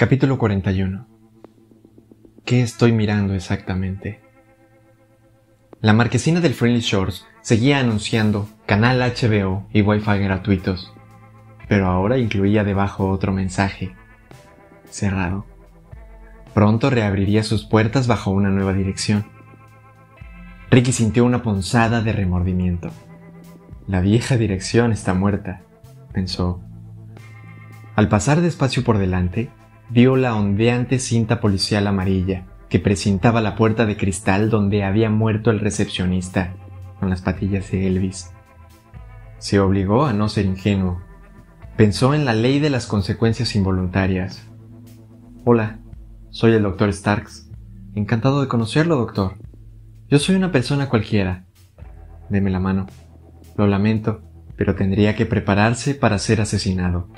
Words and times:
Capítulo 0.00 0.38
41 0.38 1.06
¿Qué 2.46 2.62
estoy 2.62 2.90
mirando 2.90 3.34
exactamente? 3.34 4.22
La 5.82 5.92
marquesina 5.92 6.40
del 6.40 6.54
Friendly 6.54 6.80
Shores 6.80 7.26
seguía 7.42 7.80
anunciando 7.80 8.48
canal 8.64 9.00
HBO 9.00 9.68
y 9.74 9.82
Wi-Fi 9.82 10.18
gratuitos, 10.20 10.94
pero 11.68 11.86
ahora 11.88 12.16
incluía 12.16 12.64
debajo 12.64 13.10
otro 13.10 13.34
mensaje. 13.34 13.94
Cerrado. 14.88 15.44
Pronto 16.54 16.88
reabriría 16.88 17.42
sus 17.42 17.66
puertas 17.66 18.06
bajo 18.06 18.30
una 18.30 18.48
nueva 18.48 18.72
dirección. 18.72 19.26
Ricky 20.70 20.92
sintió 20.92 21.26
una 21.26 21.42
ponzada 21.42 22.00
de 22.00 22.14
remordimiento. 22.14 22.90
La 23.86 24.00
vieja 24.00 24.38
dirección 24.38 24.92
está 24.92 25.12
muerta, 25.12 25.60
pensó. 26.14 26.62
Al 27.96 28.08
pasar 28.08 28.40
despacio 28.40 28.82
por 28.82 28.96
delante, 28.96 29.50
vio 29.90 30.16
la 30.16 30.36
ondeante 30.36 30.98
cinta 30.98 31.40
policial 31.40 31.86
amarilla 31.86 32.46
que 32.68 32.78
precintaba 32.78 33.40
la 33.40 33.56
puerta 33.56 33.84
de 33.84 33.96
cristal 33.96 34.48
donde 34.48 34.84
había 34.84 35.10
muerto 35.10 35.50
el 35.50 35.58
recepcionista, 35.58 36.54
con 37.00 37.10
las 37.10 37.20
patillas 37.20 37.68
de 37.72 37.88
Elvis. 37.88 38.30
Se 39.38 39.58
obligó 39.58 40.06
a 40.06 40.12
no 40.12 40.28
ser 40.28 40.46
ingenuo. 40.46 41.02
Pensó 41.76 42.14
en 42.14 42.24
la 42.24 42.32
ley 42.32 42.60
de 42.60 42.70
las 42.70 42.86
consecuencias 42.86 43.56
involuntarias. 43.56 44.46
Hola, 45.44 45.80
soy 46.30 46.52
el 46.52 46.62
doctor 46.62 46.92
Starks. 46.92 47.50
Encantado 47.96 48.40
de 48.40 48.46
conocerlo, 48.46 48.96
doctor. 48.96 49.34
Yo 50.08 50.20
soy 50.20 50.36
una 50.36 50.52
persona 50.52 50.88
cualquiera. 50.88 51.46
Deme 52.28 52.50
la 52.50 52.60
mano. 52.60 52.86
Lo 53.56 53.66
lamento, 53.66 54.22
pero 54.56 54.76
tendría 54.76 55.16
que 55.16 55.26
prepararse 55.26 55.96
para 55.96 56.18
ser 56.18 56.40
asesinado. 56.40 57.08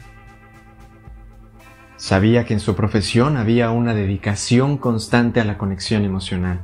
Sabía 2.03 2.45
que 2.45 2.53
en 2.53 2.59
su 2.59 2.75
profesión 2.75 3.37
había 3.37 3.71
una 3.71 3.95
dedicación 3.95 4.77
constante 4.77 5.39
a 5.39 5.45
la 5.45 5.57
conexión 5.57 6.05
emocional. 6.05 6.63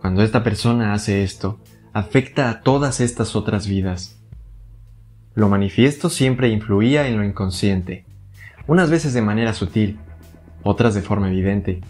Cuando 0.00 0.22
esta 0.22 0.42
persona 0.42 0.94
hace 0.94 1.22
esto, 1.22 1.60
afecta 1.92 2.48
a 2.48 2.62
todas 2.62 3.00
estas 3.00 3.36
otras 3.36 3.66
vidas. 3.66 4.18
Lo 5.34 5.50
manifiesto 5.50 6.08
siempre 6.08 6.48
influía 6.48 7.06
en 7.06 7.18
lo 7.18 7.24
inconsciente, 7.24 8.06
unas 8.66 8.88
veces 8.88 9.12
de 9.12 9.20
manera 9.20 9.52
sutil, 9.52 9.98
otras 10.62 10.94
de 10.94 11.02
forma 11.02 11.28
evidente. 11.28 11.82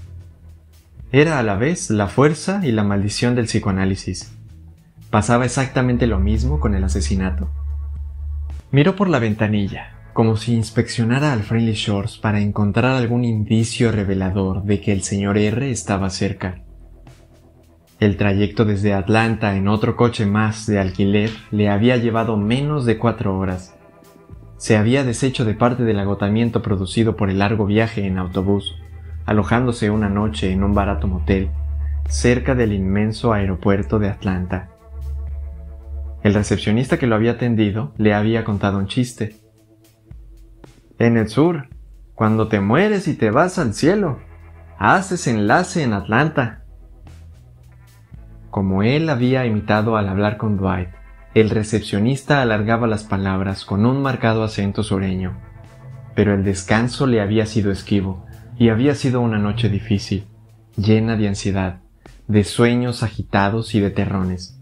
Era 1.13 1.39
a 1.39 1.45
la 1.45 1.55
vez 1.55 1.89
la 1.89 2.09
fuerza 2.09 2.63
y 2.67 2.73
la 2.73 2.83
maldición 2.83 3.37
del 3.37 3.47
psicoanálisis. 3.47 4.35
Pasaba 5.11 5.45
exactamente 5.45 6.09
lo 6.09 6.19
mismo 6.19 6.59
con 6.59 6.75
el 6.75 6.83
asesinato. 6.83 7.49
Miró 8.73 8.97
por 8.97 9.09
la 9.09 9.21
ventanilla, 9.21 9.96
como 10.17 10.39
si 10.39 10.55
inspeccionara 10.55 11.35
al 11.35 11.43
Friendly 11.43 11.75
Shores 11.75 12.17
para 12.17 12.41
encontrar 12.41 12.93
algún 12.93 13.23
indicio 13.23 13.93
revelador 13.93 14.63
de 14.63 14.81
que 14.81 14.93
el 14.93 15.03
señor 15.03 15.37
R 15.37 15.71
estaba 15.71 16.09
cerca. 16.09 16.63
El 18.01 18.17
trayecto 18.17 18.65
desde 18.65 18.95
Atlanta 18.95 19.57
en 19.57 19.69
otro 19.69 19.95
coche 19.95 20.25
más 20.25 20.65
de 20.65 20.79
alquiler 20.79 21.29
le 21.51 21.69
había 21.69 21.99
llevado 21.99 22.39
menos 22.39 22.87
de 22.87 22.97
cuatro 22.97 23.39
horas. 23.39 23.77
Se 24.57 24.79
había 24.79 25.05
deshecho 25.05 25.45
de 25.45 25.53
parte 25.53 25.83
del 25.83 25.99
agotamiento 25.99 26.63
producido 26.63 27.15
por 27.15 27.29
el 27.29 27.41
largo 27.41 27.67
viaje 27.67 28.07
en 28.07 28.17
autobús, 28.17 28.75
alojándose 29.27 29.91
una 29.91 30.09
noche 30.09 30.51
en 30.51 30.65
un 30.65 30.73
barato 30.73 31.07
motel 31.09 31.51
cerca 32.09 32.55
del 32.55 32.73
inmenso 32.73 33.35
aeropuerto 33.35 33.99
de 33.99 34.09
Atlanta. 34.09 34.71
El 36.23 36.33
recepcionista 36.33 36.99
que 36.99 37.07
lo 37.07 37.17
había 37.17 37.33
atendido 37.33 37.93
le 37.99 38.15
había 38.15 38.45
contado 38.45 38.79
un 38.79 38.87
chiste, 38.87 39.46
en 40.99 41.17
el 41.17 41.29
sur, 41.29 41.69
cuando 42.15 42.49
te 42.49 42.61
mueres 42.61 43.09
y 43.09 43.15
te 43.15 43.31
vas 43.31 43.59
al 43.59 43.75
cielo, 43.75 44.19
haces 44.79 45.27
enlace 45.27 45.83
en 45.83 45.93
Atlanta. 45.93 46.63
Como 48.51 48.83
él 48.83 49.11
había 49.11 49.45
imitado 49.45 49.97
al 49.97 50.09
hablar 50.09 50.39
con 50.39 50.57
Dwight, 50.57 50.89
el 51.35 51.51
recepcionista 51.51 52.41
alargaba 52.41 52.87
las 52.87 53.05
palabras 53.05 53.67
con 53.67 53.85
un 53.85 54.01
marcado 54.01 54.43
acento 54.43 54.83
sureño. 54.83 55.37
Pero 56.15 56.33
el 56.33 56.45
descanso 56.45 57.07
le 57.07 57.21
había 57.21 57.45
sido 57.45 57.71
esquivo 57.71 58.25
y 58.59 58.71
había 58.71 58.95
sido 58.95 59.21
una 59.21 59.39
noche 59.39 59.69
difícil, 59.69 60.27
llena 60.77 61.17
de 61.17 61.29
ansiedad, 61.29 61.81
de 62.27 62.43
sueños 62.45 63.03
agitados 63.03 63.75
y 63.75 63.81
de 63.81 63.91
terrones. 63.91 64.59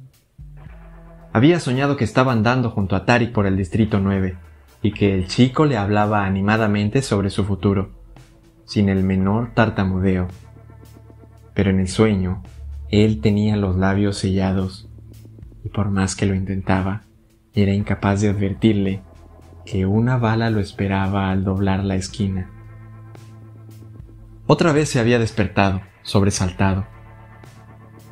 Había 1.32 1.60
soñado 1.60 1.96
que 1.96 2.02
estaba 2.02 2.32
andando 2.32 2.70
junto 2.70 2.96
a 2.96 3.04
Tarik 3.04 3.32
por 3.32 3.46
el 3.46 3.56
Distrito 3.56 4.00
9 4.00 4.36
y 4.84 4.92
que 4.92 5.14
el 5.14 5.26
chico 5.26 5.64
le 5.64 5.78
hablaba 5.78 6.26
animadamente 6.26 7.00
sobre 7.00 7.30
su 7.30 7.44
futuro, 7.44 7.88
sin 8.66 8.90
el 8.90 9.02
menor 9.02 9.54
tartamudeo. 9.54 10.28
Pero 11.54 11.70
en 11.70 11.80
el 11.80 11.88
sueño, 11.88 12.42
él 12.90 13.22
tenía 13.22 13.56
los 13.56 13.76
labios 13.76 14.18
sellados, 14.18 14.90
y 15.64 15.70
por 15.70 15.88
más 15.88 16.14
que 16.14 16.26
lo 16.26 16.34
intentaba, 16.34 17.00
era 17.54 17.72
incapaz 17.72 18.20
de 18.20 18.28
advertirle 18.28 19.00
que 19.64 19.86
una 19.86 20.18
bala 20.18 20.50
lo 20.50 20.60
esperaba 20.60 21.30
al 21.30 21.44
doblar 21.44 21.82
la 21.82 21.94
esquina. 21.94 22.50
Otra 24.46 24.74
vez 24.74 24.90
se 24.90 25.00
había 25.00 25.18
despertado, 25.18 25.80
sobresaltado, 26.02 26.86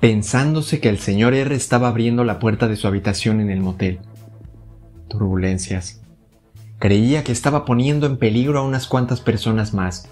pensándose 0.00 0.81
que 0.81 0.88
el 0.88 0.97
señor 0.97 1.34
R 1.34 1.55
estaba 1.55 1.88
abriendo 1.88 2.25
la 2.25 2.38
puerta 2.38 2.66
de 2.66 2.77
su 2.77 2.88
habitación 2.88 3.43
en 3.43 3.50
el 3.50 3.61
motel. 3.61 4.00
Turbulencias, 5.11 6.02
Creía 6.82 7.22
que 7.22 7.31
estaba 7.31 7.65
poniendo 7.65 8.09
en 8.09 8.16
peligro 8.16 8.59
a 8.59 8.62
unas 8.62 8.88
cuantas 8.88 9.20
personas 9.20 9.72
más, 9.72 10.09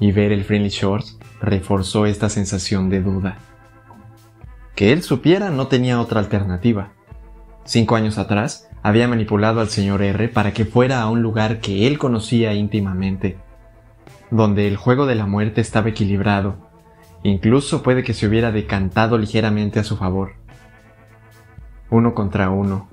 y 0.00 0.10
ver 0.10 0.32
el 0.32 0.42
Friendly 0.42 0.70
Shores 0.70 1.16
reforzó 1.40 2.06
esta 2.06 2.28
sensación 2.28 2.90
de 2.90 3.00
duda. 3.00 3.38
Que 4.74 4.92
él 4.92 5.04
supiera 5.04 5.50
no 5.50 5.68
tenía 5.68 6.00
otra 6.00 6.18
alternativa. 6.18 6.90
Cinco 7.62 7.94
años 7.94 8.18
atrás 8.18 8.68
había 8.82 9.06
manipulado 9.06 9.60
al 9.60 9.68
señor 9.68 10.02
R 10.02 10.28
para 10.28 10.52
que 10.52 10.64
fuera 10.64 11.02
a 11.02 11.08
un 11.08 11.22
lugar 11.22 11.60
que 11.60 11.86
él 11.86 12.00
conocía 12.00 12.52
íntimamente, 12.52 13.36
donde 14.32 14.66
el 14.66 14.76
juego 14.76 15.06
de 15.06 15.14
la 15.14 15.26
muerte 15.26 15.60
estaba 15.60 15.90
equilibrado, 15.90 16.68
incluso 17.22 17.84
puede 17.84 18.02
que 18.02 18.12
se 18.12 18.26
hubiera 18.26 18.50
decantado 18.50 19.18
ligeramente 19.18 19.78
a 19.78 19.84
su 19.84 19.96
favor. 19.96 20.32
Uno 21.90 22.12
contra 22.12 22.50
uno, 22.50 22.88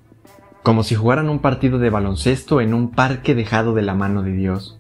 como 0.64 0.84
si 0.84 0.96
jugaran 0.96 1.30
un 1.30 1.40
partido 1.40 1.78
de 1.78 1.90
baloncesto 1.90 2.62
en 2.62 2.74
un 2.74 2.92
parque 2.92 3.36
dejado 3.36 3.74
de 3.74 3.82
la 3.82 3.94
mano 3.94 4.24
de 4.24 4.32
Dios. 4.32 4.80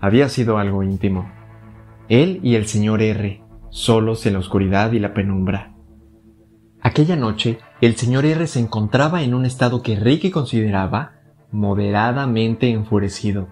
Había 0.00 0.28
sido 0.28 0.58
algo 0.58 0.82
íntimo. 0.82 1.30
Él 2.08 2.40
y 2.42 2.56
el 2.56 2.66
señor 2.66 3.00
R, 3.00 3.40
solos 3.70 4.26
en 4.26 4.32
la 4.32 4.40
oscuridad 4.40 4.92
y 4.92 4.98
la 4.98 5.14
penumbra. 5.14 5.74
Aquella 6.80 7.16
noche, 7.16 7.58
el 7.80 7.96
señor 7.96 8.24
R 8.24 8.46
se 8.48 8.58
encontraba 8.58 9.22
en 9.22 9.34
un 9.34 9.46
estado 9.46 9.82
que 9.82 9.96
Ricky 9.96 10.30
consideraba 10.30 11.12
moderadamente 11.52 12.70
enfurecido. 12.70 13.48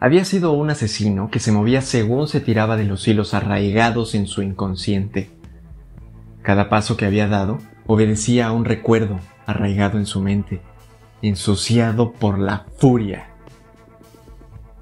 Había 0.00 0.24
sido 0.24 0.52
un 0.52 0.70
asesino 0.70 1.30
que 1.30 1.38
se 1.38 1.52
movía 1.52 1.82
según 1.82 2.26
se 2.26 2.40
tiraba 2.40 2.76
de 2.76 2.84
los 2.84 3.06
hilos 3.06 3.34
arraigados 3.34 4.14
en 4.14 4.26
su 4.26 4.42
inconsciente. 4.42 5.30
Cada 6.42 6.68
paso 6.68 6.96
que 6.96 7.04
había 7.04 7.28
dado 7.28 7.58
obedecía 7.92 8.46
a 8.46 8.52
un 8.52 8.64
recuerdo, 8.64 9.18
arraigado 9.46 9.98
en 9.98 10.06
su 10.06 10.20
mente, 10.20 10.60
ensuciado 11.22 12.12
por 12.12 12.38
la 12.38 12.66
furia. 12.78 13.30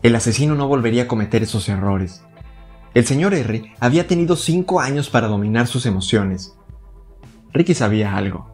El 0.02 0.14
asesino 0.14 0.54
no 0.54 0.68
volvería 0.68 1.04
a 1.04 1.08
cometer 1.08 1.42
esos 1.42 1.70
errores. 1.70 2.22
El 2.92 3.06
señor 3.06 3.32
R 3.32 3.74
había 3.80 4.06
tenido 4.06 4.36
cinco 4.36 4.80
años 4.80 5.08
para 5.08 5.26
dominar 5.26 5.68
sus 5.68 5.86
emociones. 5.86 6.54
Ricky 7.54 7.72
sabía 7.72 8.14
algo. 8.14 8.50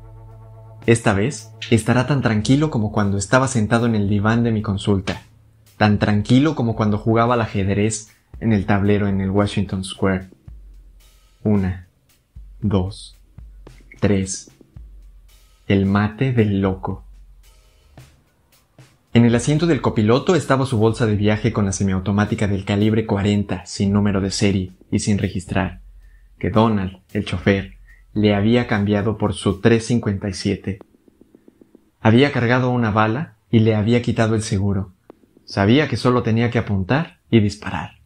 Esta 0.86 1.14
vez 1.14 1.50
estará 1.70 2.06
tan 2.06 2.22
tranquilo 2.22 2.70
como 2.70 2.92
cuando 2.92 3.18
estaba 3.18 3.48
sentado 3.48 3.86
en 3.86 3.96
el 3.96 4.08
diván 4.08 4.44
de 4.44 4.52
mi 4.52 4.62
consulta, 4.62 5.22
tan 5.78 5.98
tranquilo 5.98 6.54
como 6.54 6.76
cuando 6.76 6.98
jugaba 6.98 7.34
al 7.34 7.40
ajedrez 7.40 8.14
en 8.38 8.52
el 8.52 8.66
tablero 8.66 9.08
en 9.08 9.20
el 9.20 9.30
Washington 9.30 9.82
Square. 9.82 10.28
Una, 11.42 11.88
dos, 12.60 13.18
tres, 14.00 14.50
el 15.66 15.86
mate 15.86 16.32
del 16.32 16.60
loco. 16.60 17.04
En 19.12 19.24
el 19.24 19.34
asiento 19.34 19.66
del 19.66 19.80
copiloto 19.80 20.34
estaba 20.34 20.66
su 20.66 20.76
bolsa 20.76 21.06
de 21.06 21.16
viaje 21.16 21.52
con 21.52 21.64
la 21.64 21.72
semiautomática 21.72 22.48
del 22.48 22.64
calibre 22.64 23.06
40, 23.06 23.64
sin 23.64 23.92
número 23.92 24.20
de 24.20 24.30
serie 24.30 24.72
y 24.90 24.98
sin 24.98 25.18
registrar, 25.18 25.80
que 26.38 26.50
Donald, 26.50 26.98
el 27.12 27.24
chofer, 27.24 27.74
le 28.12 28.34
había 28.34 28.66
cambiado 28.66 29.16
por 29.16 29.34
su 29.34 29.60
357. 29.60 30.80
Había 32.00 32.32
cargado 32.32 32.70
una 32.70 32.90
bala 32.90 33.36
y 33.50 33.60
le 33.60 33.74
había 33.74 34.02
quitado 34.02 34.34
el 34.34 34.42
seguro. 34.42 34.92
Sabía 35.44 35.88
que 35.88 35.96
solo 35.96 36.22
tenía 36.22 36.50
que 36.50 36.58
apuntar 36.58 37.20
y 37.30 37.40
disparar. 37.40 38.00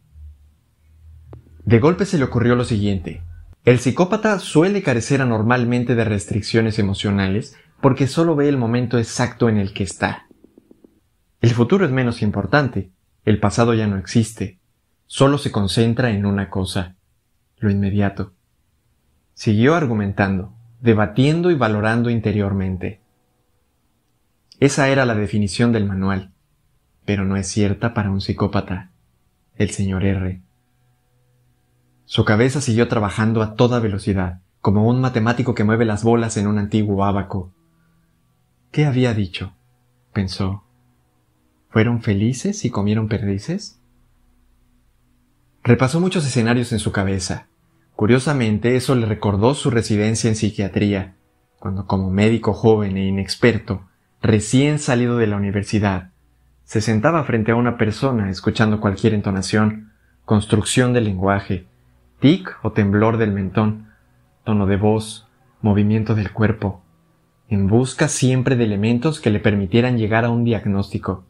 De 1.65 1.79
golpe 1.79 2.05
se 2.05 2.17
le 2.17 2.23
ocurrió 2.23 2.55
lo 2.55 2.65
siguiente. 2.65 3.21
El 3.69 3.77
psicópata 3.77 4.39
suele 4.39 4.81
carecer 4.81 5.21
anormalmente 5.21 5.93
de 5.93 6.03
restricciones 6.03 6.79
emocionales 6.79 7.55
porque 7.81 8.07
solo 8.07 8.35
ve 8.35 8.49
el 8.49 8.57
momento 8.57 8.97
exacto 8.97 9.47
en 9.47 9.57
el 9.57 9.73
que 9.73 9.83
está. 9.83 10.25
El 11.39 11.51
futuro 11.51 11.85
es 11.85 11.91
menos 11.91 12.23
importante, 12.23 12.89
el 13.25 13.39
pasado 13.39 13.75
ya 13.75 13.85
no 13.85 13.97
existe, 13.97 14.59
solo 15.05 15.37
se 15.37 15.51
concentra 15.51 16.09
en 16.09 16.25
una 16.25 16.49
cosa, 16.49 16.95
lo 17.59 17.69
inmediato. 17.69 18.33
Siguió 19.35 19.75
argumentando, 19.75 20.55
debatiendo 20.81 21.51
y 21.51 21.55
valorando 21.55 22.09
interiormente. 22.09 23.01
Esa 24.59 24.89
era 24.89 25.05
la 25.05 25.13
definición 25.13 25.73
del 25.73 25.85
manual, 25.85 26.33
pero 27.05 27.23
no 27.23 27.35
es 27.35 27.47
cierta 27.47 27.93
para 27.93 28.09
un 28.09 28.19
psicópata, 28.19 28.89
el 29.57 29.69
señor 29.69 30.05
R. 30.05 30.41
Su 32.09 32.25
cabeza 32.25 32.59
siguió 32.59 32.87
trabajando 32.87 33.43
a 33.43 33.53
toda 33.53 33.79
velocidad, 33.79 34.41
como 34.61 34.87
un 34.87 34.99
matemático 34.99 35.53
que 35.53 35.63
mueve 35.63 35.85
las 35.85 36.03
bolas 36.03 36.37
en 36.37 36.47
un 36.47 36.57
antiguo 36.57 37.05
ábaco. 37.05 37.53
¿Qué 38.71 38.87
había 38.87 39.13
dicho? 39.13 39.53
pensó. 40.11 40.63
¿Fueron 41.69 42.01
felices 42.01 42.65
y 42.65 42.71
comieron 42.71 43.09
perdices? 43.09 43.79
Repasó 45.63 45.99
muchos 45.99 46.25
escenarios 46.25 46.71
en 46.71 46.79
su 46.79 46.91
cabeza. 46.91 47.45
Curiosamente, 47.95 48.75
eso 48.75 48.95
le 48.95 49.05
recordó 49.05 49.53
su 49.53 49.69
residencia 49.69 50.31
en 50.31 50.35
psiquiatría, 50.35 51.13
cuando 51.59 51.85
como 51.85 52.09
médico 52.09 52.53
joven 52.53 52.97
e 52.97 53.05
inexperto, 53.05 53.83
recién 54.19 54.79
salido 54.79 55.17
de 55.17 55.27
la 55.27 55.35
universidad, 55.37 56.09
se 56.63 56.81
sentaba 56.81 57.23
frente 57.23 57.51
a 57.51 57.55
una 57.55 57.77
persona 57.77 58.31
escuchando 58.31 58.81
cualquier 58.81 59.13
entonación, 59.13 59.91
construcción 60.25 60.91
del 60.93 61.03
lenguaje, 61.03 61.68
tic 62.19 62.57
o 62.63 62.71
temblor 62.71 63.17
del 63.17 63.31
mentón, 63.31 63.87
tono 64.43 64.65
de 64.65 64.77
voz, 64.77 65.27
movimiento 65.61 66.15
del 66.15 66.31
cuerpo, 66.31 66.81
en 67.47 67.67
busca 67.67 68.07
siempre 68.07 68.55
de 68.55 68.65
elementos 68.65 69.19
que 69.19 69.29
le 69.29 69.39
permitieran 69.39 69.97
llegar 69.97 70.25
a 70.25 70.29
un 70.29 70.43
diagnóstico, 70.43 71.25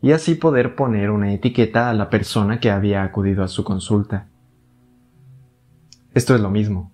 y 0.00 0.12
así 0.12 0.34
poder 0.34 0.74
poner 0.74 1.10
una 1.10 1.32
etiqueta 1.32 1.88
a 1.88 1.94
la 1.94 2.10
persona 2.10 2.60
que 2.60 2.70
había 2.70 3.04
acudido 3.04 3.44
a 3.44 3.48
su 3.48 3.62
consulta. 3.62 4.28
Esto 6.14 6.34
es 6.34 6.40
lo 6.40 6.50
mismo, 6.50 6.92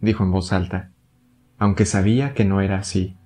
dijo 0.00 0.22
en 0.22 0.32
voz 0.32 0.52
alta, 0.52 0.90
aunque 1.58 1.86
sabía 1.86 2.34
que 2.34 2.44
no 2.44 2.60
era 2.60 2.78
así. 2.78 3.16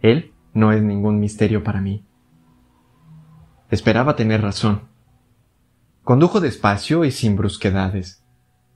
Él 0.00 0.32
no 0.54 0.72
es 0.72 0.82
ningún 0.82 1.20
misterio 1.20 1.64
para 1.64 1.80
mí. 1.80 2.04
Esperaba 3.70 4.16
tener 4.16 4.42
razón. 4.42 4.82
Condujo 6.04 6.40
despacio 6.40 7.04
y 7.04 7.10
sin 7.10 7.36
brusquedades, 7.36 8.21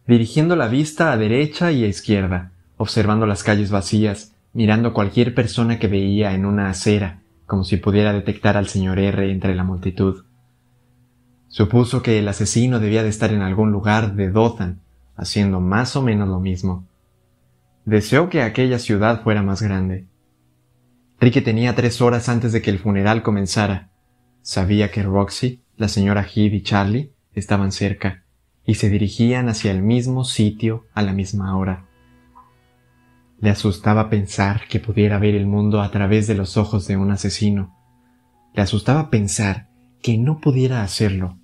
dirigiendo 0.07 0.57
la 0.57 0.69
vista 0.69 1.13
a 1.13 1.17
derecha 1.17 1.73
y 1.73 1.85
a 1.85 1.89
izquierda, 1.89 2.53
observando 2.77 3.27
las 3.27 3.43
calles 3.43 3.71
vacías, 3.71 4.35
mirando 4.53 4.93
cualquier 4.93 5.35
persona 5.35 5.79
que 5.79 5.89
veía 5.89 6.35
en 6.35 6.47
una 6.47 6.71
acera, 6.71 7.23
como 7.47 7.65
si 7.65 7.77
pudiera 7.77 8.13
detectar 8.13 8.57
al 8.57 8.69
señor 8.69 8.99
R 8.99 9.31
entre 9.31 9.55
la 9.55 9.65
multitud. 9.65 10.25
Supuso 11.49 12.03
que 12.03 12.19
el 12.19 12.29
asesino 12.29 12.81
debía 12.81 13.03
de 13.03 13.09
estar 13.09 13.33
en 13.33 13.43
algún 13.43 13.73
lugar 13.73 14.15
de 14.15 14.31
Dothan, 14.31 14.81
haciendo 15.17 15.61
más 15.61 15.97
o 15.97 16.03
menos 16.03 16.29
lo 16.29 16.41
mismo. 16.41 16.87
Deseó 17.85 18.29
que 18.29 18.43
aquella 18.43 18.79
ciudad 18.79 19.23
fuera 19.23 19.43
más 19.43 19.63
grande. 19.63 20.07
Ricky 21.19 21.41
tenía 21.41 21.75
tres 21.75 22.01
horas 22.03 22.29
antes 22.29 22.53
de 22.53 22.61
que 22.61 22.71
el 22.71 22.79
funeral 22.79 23.23
comenzara. 23.23 23.91
Sabía 24.43 24.91
que 24.91 25.03
Roxy, 25.03 25.63
la 25.77 25.89
señora 25.89 26.23
Heath 26.23 26.53
y 26.53 26.63
Charlie 26.63 27.13
estaban 27.33 27.73
cerca, 27.73 28.25
y 28.67 28.75
se 28.75 28.91
dirigían 28.91 29.49
hacia 29.49 29.71
el 29.71 29.83
mismo 29.83 30.25
sitio 30.25 30.87
a 30.93 31.03
la 31.03 31.13
misma 31.13 31.57
hora. 31.57 31.87
Le 33.41 33.51
asustaba 33.51 34.11
pensar 34.11 34.63
que 34.69 34.81
pudiera 34.81 35.19
ver 35.19 35.35
el 35.35 35.47
mundo 35.47 35.81
a 35.81 35.91
través 35.91 36.27
de 36.27 36.35
los 36.35 36.57
ojos 36.57 36.87
de 36.89 36.97
un 36.97 37.11
asesino. 37.11 37.77
Le 38.55 38.63
asustaba 38.63 39.11
pensar 39.11 39.69
que 40.03 40.19
no 40.19 40.41
pudiera 40.41 40.83
hacerlo. 40.83 41.39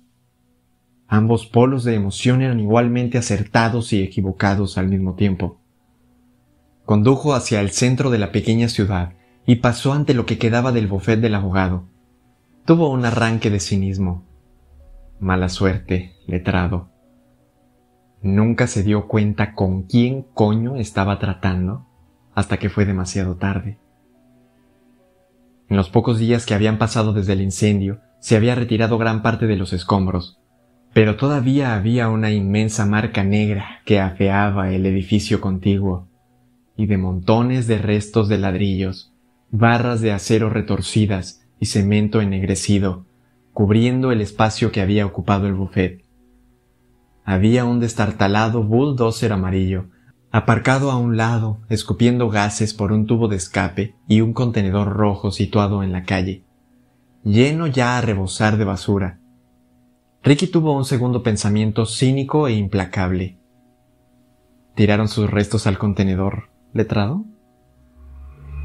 Ambos 1.07 1.45
polos 1.45 1.83
de 1.83 1.95
emoción 1.95 2.41
eran 2.41 2.59
igualmente 2.59 3.17
acertados 3.17 3.93
y 3.93 4.01
equivocados 4.01 4.77
al 4.77 4.89
mismo 4.89 5.13
tiempo. 5.13 5.61
Condujo 6.85 7.33
hacia 7.33 7.61
el 7.61 7.69
centro 7.69 8.09
de 8.09 8.17
la 8.17 8.31
pequeña 8.31 8.67
ciudad 8.67 9.13
y 9.45 9.57
pasó 9.57 9.93
ante 9.93 10.13
lo 10.13 10.25
que 10.25 10.37
quedaba 10.37 10.71
del 10.71 10.87
bufet 10.87 11.19
del 11.19 11.35
abogado. 11.35 11.87
Tuvo 12.65 12.89
un 12.89 13.05
arranque 13.05 13.49
de 13.49 13.59
cinismo. 13.59 14.25
Mala 15.19 15.49
suerte, 15.49 16.15
letrado. 16.27 16.92
Nunca 18.23 18.67
se 18.67 18.83
dio 18.83 19.07
cuenta 19.07 19.53
con 19.53 19.83
quién 19.83 20.25
coño 20.33 20.77
estaba 20.77 21.19
tratando 21.19 21.85
hasta 22.33 22.57
que 22.57 22.69
fue 22.69 22.85
demasiado 22.85 23.35
tarde. 23.35 23.77
En 25.67 25.75
los 25.75 25.89
pocos 25.89 26.19
días 26.19 26.45
que 26.45 26.53
habían 26.53 26.77
pasado 26.77 27.11
desde 27.11 27.33
el 27.33 27.41
incendio, 27.41 27.99
se 28.19 28.37
había 28.37 28.55
retirado 28.55 28.97
gran 28.97 29.21
parte 29.21 29.45
de 29.45 29.57
los 29.57 29.73
escombros, 29.73 30.39
pero 30.93 31.17
todavía 31.17 31.75
había 31.75 32.07
una 32.07 32.31
inmensa 32.31 32.85
marca 32.85 33.25
negra 33.25 33.81
que 33.85 33.99
afeaba 33.99 34.71
el 34.71 34.85
edificio 34.85 35.41
contiguo, 35.41 36.07
y 36.77 36.85
de 36.85 36.97
montones 36.97 37.67
de 37.67 37.77
restos 37.77 38.29
de 38.29 38.37
ladrillos, 38.37 39.11
barras 39.51 39.99
de 39.99 40.13
acero 40.13 40.49
retorcidas 40.49 41.45
y 41.59 41.65
cemento 41.65 42.21
ennegrecido, 42.21 43.05
cubriendo 43.51 44.13
el 44.13 44.21
espacio 44.21 44.71
que 44.71 44.79
había 44.79 45.05
ocupado 45.05 45.45
el 45.47 45.55
buffet. 45.55 46.02
Había 47.25 47.63
un 47.63 47.79
destartalado 47.79 48.63
bulldozer 48.63 49.31
amarillo, 49.31 49.85
aparcado 50.31 50.91
a 50.91 50.97
un 50.97 51.15
lado, 51.15 51.61
escupiendo 51.69 52.29
gases 52.29 52.73
por 52.73 52.91
un 52.91 53.05
tubo 53.05 53.29
de 53.29 53.37
escape 53.37 53.95
y 54.07 54.21
un 54.21 54.33
contenedor 54.33 54.89
rojo 54.89 55.31
situado 55.31 55.83
en 55.83 55.93
la 55.93 56.03
calle, 56.03 56.43
lleno 57.23 57.67
ya 57.67 57.97
a 57.97 58.01
rebosar 58.01 58.57
de 58.57 58.65
basura. 58.65 59.19
Ricky 60.21 60.47
tuvo 60.47 60.75
un 60.75 60.85
segundo 60.85 61.23
pensamiento 61.23 61.85
cínico 61.85 62.47
e 62.47 62.53
implacable. 62.53 63.37
¿Tiraron 64.75 65.07
sus 65.07 65.29
restos 65.29 65.65
al 65.65 65.77
contenedor, 65.77 66.49
letrado? 66.73 67.23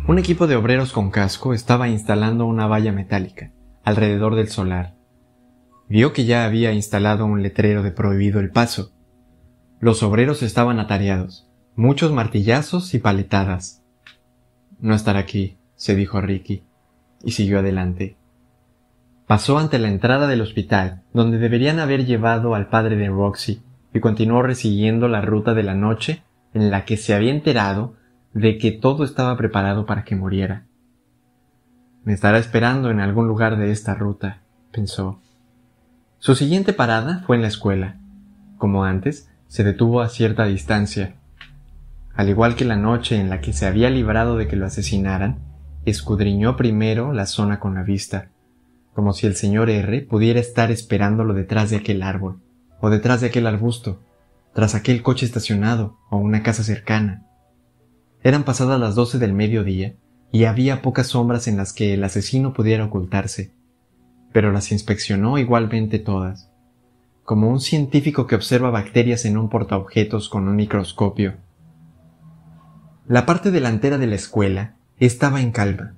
Un 0.08 0.18
equipo 0.18 0.46
de 0.46 0.56
obreros 0.56 0.92
con 0.92 1.10
casco 1.10 1.54
estaba 1.54 1.88
instalando 1.88 2.46
una 2.46 2.66
valla 2.66 2.92
metálica 2.92 3.52
alrededor 3.84 4.34
del 4.34 4.48
solar 4.48 4.97
vio 5.88 6.12
que 6.12 6.24
ya 6.24 6.44
había 6.44 6.72
instalado 6.72 7.24
un 7.24 7.42
letrero 7.42 7.82
de 7.82 7.90
prohibido 7.90 8.40
el 8.40 8.50
paso. 8.50 8.92
Los 9.80 10.02
obreros 10.02 10.42
estaban 10.42 10.80
atareados, 10.80 11.48
muchos 11.76 12.12
martillazos 12.12 12.94
y 12.94 12.98
paletadas. 12.98 13.82
No 14.80 14.94
estará 14.94 15.20
aquí, 15.20 15.56
se 15.76 15.94
dijo 15.94 16.20
Ricky, 16.20 16.64
y 17.24 17.32
siguió 17.32 17.60
adelante. 17.60 18.16
Pasó 19.26 19.58
ante 19.58 19.78
la 19.78 19.88
entrada 19.88 20.26
del 20.26 20.40
hospital, 20.40 21.02
donde 21.12 21.38
deberían 21.38 21.80
haber 21.80 22.06
llevado 22.06 22.54
al 22.54 22.68
padre 22.68 22.96
de 22.96 23.08
Roxy, 23.08 23.62
y 23.92 24.00
continuó 24.00 24.42
resiguiendo 24.42 25.08
la 25.08 25.20
ruta 25.20 25.54
de 25.54 25.62
la 25.62 25.74
noche 25.74 26.22
en 26.54 26.70
la 26.70 26.84
que 26.84 26.96
se 26.96 27.14
había 27.14 27.30
enterado 27.30 27.94
de 28.32 28.58
que 28.58 28.72
todo 28.72 29.04
estaba 29.04 29.36
preparado 29.36 29.86
para 29.86 30.04
que 30.04 30.16
muriera. 30.16 30.66
Me 32.04 32.12
estará 32.12 32.38
esperando 32.38 32.90
en 32.90 33.00
algún 33.00 33.26
lugar 33.26 33.58
de 33.58 33.70
esta 33.70 33.94
ruta, 33.94 34.42
pensó. 34.72 35.20
Su 36.20 36.34
siguiente 36.34 36.72
parada 36.72 37.22
fue 37.26 37.36
en 37.36 37.42
la 37.42 37.48
escuela. 37.48 38.00
Como 38.56 38.84
antes, 38.84 39.30
se 39.46 39.62
detuvo 39.62 40.00
a 40.00 40.08
cierta 40.08 40.46
distancia. 40.46 41.14
Al 42.12 42.28
igual 42.28 42.56
que 42.56 42.64
la 42.64 42.74
noche 42.74 43.20
en 43.20 43.30
la 43.30 43.40
que 43.40 43.52
se 43.52 43.66
había 43.66 43.88
librado 43.88 44.36
de 44.36 44.48
que 44.48 44.56
lo 44.56 44.66
asesinaran, 44.66 45.38
escudriñó 45.84 46.56
primero 46.56 47.12
la 47.12 47.26
zona 47.26 47.60
con 47.60 47.76
la 47.76 47.84
vista, 47.84 48.30
como 48.94 49.12
si 49.12 49.28
el 49.28 49.36
señor 49.36 49.70
R 49.70 50.02
pudiera 50.02 50.40
estar 50.40 50.72
esperándolo 50.72 51.34
detrás 51.34 51.70
de 51.70 51.76
aquel 51.76 52.02
árbol, 52.02 52.40
o 52.80 52.90
detrás 52.90 53.20
de 53.20 53.28
aquel 53.28 53.46
arbusto, 53.46 54.00
tras 54.54 54.74
aquel 54.74 55.02
coche 55.02 55.24
estacionado, 55.24 55.98
o 56.10 56.16
una 56.16 56.42
casa 56.42 56.64
cercana. 56.64 57.26
Eran 58.24 58.42
pasadas 58.42 58.80
las 58.80 58.96
doce 58.96 59.20
del 59.20 59.34
mediodía, 59.34 59.94
y 60.32 60.44
había 60.44 60.82
pocas 60.82 61.06
sombras 61.06 61.46
en 61.46 61.56
las 61.56 61.72
que 61.72 61.94
el 61.94 62.02
asesino 62.02 62.54
pudiera 62.54 62.84
ocultarse 62.84 63.52
pero 64.32 64.52
las 64.52 64.72
inspeccionó 64.72 65.38
igualmente 65.38 65.98
todas, 65.98 66.50
como 67.24 67.48
un 67.48 67.60
científico 67.60 68.26
que 68.26 68.34
observa 68.34 68.70
bacterias 68.70 69.24
en 69.24 69.36
un 69.36 69.48
portaobjetos 69.48 70.28
con 70.28 70.48
un 70.48 70.56
microscopio. 70.56 71.36
La 73.06 73.26
parte 73.26 73.50
delantera 73.50 73.98
de 73.98 74.06
la 74.06 74.14
escuela 74.14 74.76
estaba 74.98 75.40
en 75.40 75.50
calma, 75.50 75.94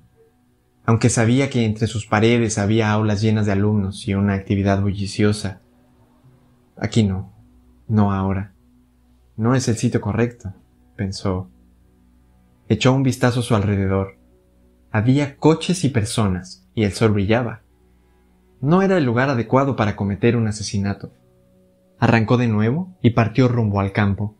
aunque 0.85 1.09
sabía 1.09 1.49
que 1.49 1.65
entre 1.65 1.87
sus 1.87 2.05
paredes 2.05 2.57
había 2.57 2.91
aulas 2.91 3.21
llenas 3.21 3.45
de 3.45 3.51
alumnos 3.51 4.07
y 4.07 4.13
una 4.13 4.33
actividad 4.33 4.81
bulliciosa. 4.81 5.61
Aquí 6.77 7.03
no, 7.03 7.31
no 7.87 8.11
ahora. 8.11 8.53
No 9.37 9.55
es 9.55 9.67
el 9.67 9.75
sitio 9.77 10.01
correcto, 10.01 10.53
pensó. 10.95 11.49
Echó 12.67 12.93
un 12.93 13.03
vistazo 13.03 13.41
a 13.41 13.43
su 13.43 13.55
alrededor. 13.55 14.17
Había 14.91 15.37
coches 15.37 15.83
y 15.83 15.89
personas, 15.89 16.67
y 16.73 16.83
el 16.83 16.93
sol 16.93 17.11
brillaba. 17.11 17.60
No 18.61 18.83
era 18.83 18.97
el 18.97 19.05
lugar 19.05 19.29
adecuado 19.29 19.75
para 19.75 19.95
cometer 19.95 20.37
un 20.37 20.47
asesinato. 20.47 21.11
Arrancó 21.97 22.37
de 22.37 22.47
nuevo 22.47 22.95
y 23.01 23.11
partió 23.11 23.47
rumbo 23.47 23.79
al 23.79 23.91
campo. 23.91 24.35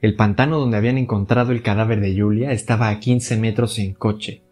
El 0.00 0.16
pantano 0.16 0.58
donde 0.58 0.78
habían 0.78 0.96
encontrado 0.96 1.52
el 1.52 1.62
cadáver 1.62 2.00
de 2.00 2.18
Julia 2.18 2.52
estaba 2.52 2.88
a 2.88 2.98
quince 2.98 3.36
metros 3.36 3.78
en 3.78 3.92
coche. 3.92 4.42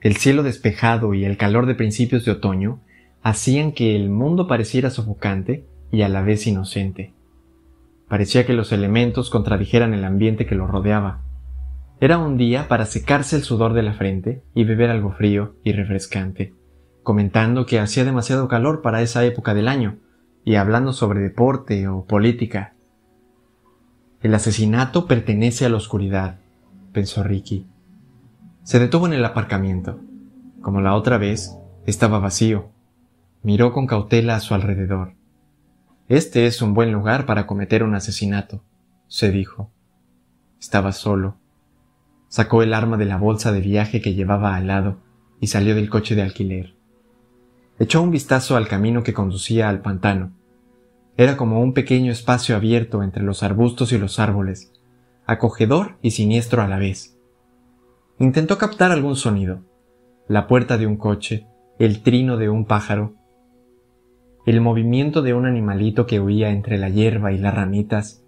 El 0.00 0.16
cielo 0.16 0.44
despejado 0.44 1.12
y 1.12 1.24
el 1.24 1.36
calor 1.36 1.66
de 1.66 1.74
principios 1.74 2.24
de 2.24 2.30
otoño 2.30 2.80
hacían 3.22 3.72
que 3.72 3.96
el 3.96 4.10
mundo 4.10 4.46
pareciera 4.46 4.90
sofocante 4.90 5.64
y 5.90 6.02
a 6.02 6.08
la 6.08 6.22
vez 6.22 6.46
inocente. 6.46 7.14
Parecía 8.08 8.46
que 8.46 8.52
los 8.52 8.70
elementos 8.70 9.28
contradijeran 9.28 9.92
el 9.92 10.04
ambiente 10.04 10.46
que 10.46 10.54
lo 10.54 10.68
rodeaba. 10.68 11.22
Era 12.00 12.18
un 12.18 12.36
día 12.36 12.68
para 12.68 12.86
secarse 12.86 13.34
el 13.34 13.42
sudor 13.42 13.72
de 13.72 13.82
la 13.82 13.94
frente 13.94 14.44
y 14.54 14.62
beber 14.62 14.90
algo 14.90 15.10
frío 15.10 15.56
y 15.64 15.72
refrescante, 15.72 16.54
comentando 17.08 17.64
que 17.64 17.80
hacía 17.80 18.04
demasiado 18.04 18.48
calor 18.48 18.82
para 18.82 19.00
esa 19.00 19.24
época 19.24 19.54
del 19.54 19.66
año 19.66 19.96
y 20.44 20.56
hablando 20.56 20.92
sobre 20.92 21.20
deporte 21.20 21.88
o 21.88 22.04
política. 22.04 22.74
El 24.20 24.34
asesinato 24.34 25.06
pertenece 25.06 25.64
a 25.64 25.70
la 25.70 25.78
oscuridad, 25.78 26.38
pensó 26.92 27.22
Ricky. 27.22 27.66
Se 28.62 28.78
detuvo 28.78 29.06
en 29.06 29.14
el 29.14 29.24
aparcamiento. 29.24 29.98
Como 30.60 30.82
la 30.82 30.94
otra 30.94 31.16
vez, 31.16 31.56
estaba 31.86 32.18
vacío. 32.18 32.68
Miró 33.42 33.72
con 33.72 33.86
cautela 33.86 34.36
a 34.36 34.40
su 34.40 34.52
alrededor. 34.52 35.14
Este 36.08 36.44
es 36.44 36.60
un 36.60 36.74
buen 36.74 36.92
lugar 36.92 37.24
para 37.24 37.46
cometer 37.46 37.84
un 37.84 37.94
asesinato, 37.94 38.62
se 39.06 39.30
dijo. 39.30 39.70
Estaba 40.60 40.92
solo. 40.92 41.38
Sacó 42.28 42.62
el 42.62 42.74
arma 42.74 42.98
de 42.98 43.06
la 43.06 43.16
bolsa 43.16 43.50
de 43.50 43.62
viaje 43.62 44.02
que 44.02 44.12
llevaba 44.12 44.56
al 44.56 44.66
lado 44.66 44.98
y 45.40 45.46
salió 45.46 45.74
del 45.74 45.88
coche 45.88 46.14
de 46.14 46.20
alquiler. 46.20 46.77
Echó 47.80 48.02
un 48.02 48.10
vistazo 48.10 48.56
al 48.56 48.66
camino 48.66 49.04
que 49.04 49.14
conducía 49.14 49.68
al 49.68 49.82
pantano. 49.82 50.32
Era 51.16 51.36
como 51.36 51.60
un 51.60 51.74
pequeño 51.74 52.10
espacio 52.10 52.56
abierto 52.56 53.02
entre 53.02 53.22
los 53.22 53.42
arbustos 53.42 53.92
y 53.92 53.98
los 53.98 54.18
árboles, 54.18 54.72
acogedor 55.26 55.96
y 56.02 56.10
siniestro 56.10 56.62
a 56.62 56.68
la 56.68 56.78
vez. 56.78 57.16
Intentó 58.18 58.58
captar 58.58 58.90
algún 58.90 59.14
sonido, 59.14 59.60
la 60.26 60.48
puerta 60.48 60.76
de 60.76 60.86
un 60.86 60.96
coche, 60.96 61.46
el 61.78 62.02
trino 62.02 62.36
de 62.36 62.48
un 62.48 62.64
pájaro, 62.64 63.14
el 64.44 64.60
movimiento 64.60 65.22
de 65.22 65.34
un 65.34 65.46
animalito 65.46 66.06
que 66.06 66.18
huía 66.18 66.50
entre 66.50 66.78
la 66.78 66.88
hierba 66.88 67.32
y 67.32 67.38
las 67.38 67.54
ramitas, 67.54 68.24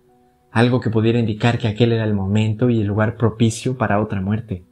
algo 0.52 0.80
que 0.80 0.90
pudiera 0.90 1.18
indicar 1.18 1.58
que 1.58 1.66
aquel 1.66 1.92
era 1.92 2.04
el 2.04 2.14
momento 2.14 2.70
y 2.70 2.80
el 2.80 2.86
lugar 2.86 3.16
propicio 3.16 3.76
para 3.76 4.00
otra 4.00 4.20
muerte. 4.20 4.64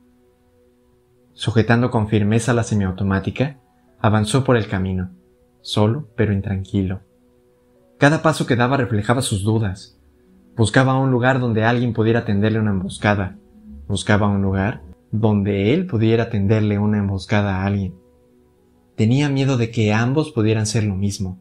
Sujetando 1.32 1.90
con 1.90 2.08
firmeza 2.08 2.52
la 2.52 2.64
semiautomática, 2.64 3.58
avanzó 4.00 4.44
por 4.44 4.56
el 4.56 4.68
camino, 4.68 5.10
solo 5.60 6.08
pero 6.16 6.32
intranquilo. 6.32 7.00
Cada 7.98 8.22
paso 8.22 8.46
que 8.46 8.56
daba 8.56 8.76
reflejaba 8.76 9.22
sus 9.22 9.42
dudas. 9.42 9.98
Buscaba 10.56 10.98
un 10.98 11.10
lugar 11.10 11.40
donde 11.40 11.64
alguien 11.64 11.92
pudiera 11.92 12.24
tenderle 12.24 12.60
una 12.60 12.70
emboscada. 12.70 13.36
Buscaba 13.88 14.28
un 14.28 14.42
lugar 14.42 14.82
donde 15.10 15.74
él 15.74 15.86
pudiera 15.86 16.30
tenderle 16.30 16.78
una 16.78 16.98
emboscada 16.98 17.56
a 17.56 17.66
alguien. 17.66 17.94
Tenía 18.96 19.28
miedo 19.28 19.56
de 19.56 19.70
que 19.70 19.92
ambos 19.92 20.32
pudieran 20.32 20.66
ser 20.66 20.84
lo 20.84 20.94
mismo. 20.94 21.40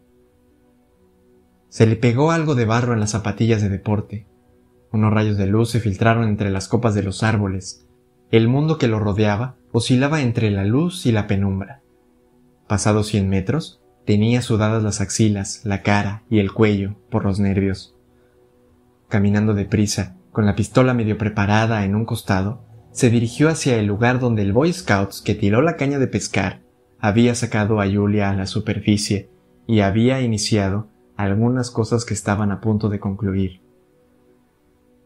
Se 1.70 1.86
le 1.86 1.96
pegó 1.96 2.32
algo 2.32 2.56
de 2.56 2.66
barro 2.66 2.94
en 2.94 3.00
las 3.00 3.12
zapatillas 3.12 3.62
de 3.62 3.70
deporte. 3.70 4.28
Unos 4.92 5.14
rayos 5.14 5.38
de 5.38 5.48
luz 5.48 5.70
se 5.70 5.80
filtraron 5.80 6.28
entre 6.28 6.50
las 6.50 6.68
copas 6.68 6.96
de 6.96 7.04
los 7.04 7.24
árboles. 7.24 7.86
El 8.32 8.48
mundo 8.48 8.78
que 8.78 8.88
lo 8.88 9.00
rodeaba 9.00 9.58
oscilaba 9.72 10.22
entre 10.22 10.50
la 10.50 10.66
luz 10.66 11.06
y 11.06 11.12
la 11.12 11.28
penumbra. 11.28 11.82
Pasados 12.68 13.08
cien 13.08 13.30
metros, 13.30 13.82
tenía 14.06 14.42
sudadas 14.42 14.84
las 14.84 15.02
axilas, 15.02 15.62
la 15.64 15.82
cara 15.82 16.24
y 16.30 16.40
el 16.40 16.52
cuello 16.52 16.96
por 17.10 17.26
los 17.26 17.40
nervios. 17.40 17.96
Caminando 19.10 19.54
deprisa, 19.54 20.18
con 20.32 20.46
la 20.46 20.56
pistola 20.56 20.94
medio 20.94 21.18
preparada 21.18 21.86
en 21.86 21.96
un 21.96 22.06
costado, 22.06 22.62
se 22.92 23.10
dirigió 23.10 23.50
hacia 23.50 23.78
el 23.78 23.86
lugar 23.86 24.20
donde 24.20 24.42
el 24.42 24.54
Boy 24.54 24.74
Scouts 24.74 25.22
que 25.22 25.36
tiró 25.36 25.62
la 25.62 25.78
caña 25.78 26.00
de 26.00 26.08
pescar 26.08 26.62
había 27.00 27.36
sacado 27.36 27.80
a 27.80 27.86
Julia 27.86 28.30
a 28.30 28.36
la 28.36 28.48
superficie 28.48 29.30
y 29.68 29.82
había 29.82 30.22
iniciado 30.22 30.88
algunas 31.16 31.72
cosas 31.72 32.06
que 32.06 32.14
estaban 32.14 32.52
a 32.52 32.60
punto 32.60 32.90
de 32.90 33.00
concluir. 33.00 33.62